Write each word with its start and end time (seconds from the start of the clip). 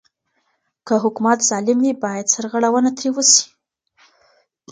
که 0.87 0.93
حکومت 1.03 1.39
ظالم 1.49 1.79
وي 1.83 1.93
بايد 2.03 2.27
سرغړونه 2.33 2.89
ترې 2.97 3.09
وسي. 3.13 3.45